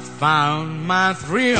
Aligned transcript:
found 0.00 0.86
my 0.86 1.14
thrill 1.14 1.58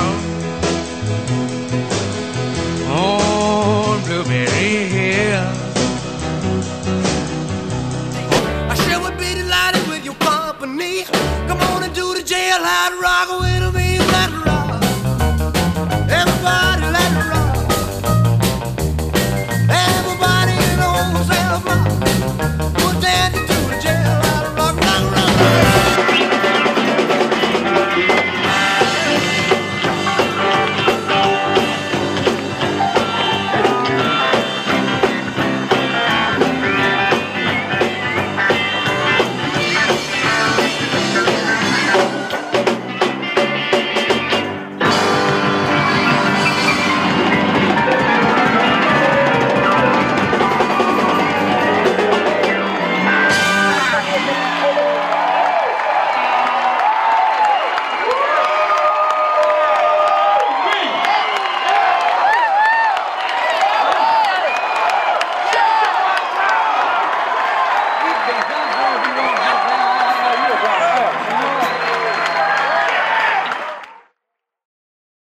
on 2.88 4.02
Blueberry 4.02 4.88
Hill. 4.94 5.48
I 8.70 8.74
sure 8.84 9.00
would 9.02 9.18
be 9.18 9.34
delighted 9.34 9.86
with 9.88 10.04
your 10.04 10.14
company. 10.14 11.04
Come 11.48 11.60
on 11.72 11.82
and 11.84 11.94
do 11.94 12.14
the 12.14 12.22
jailhouse. 12.22 12.89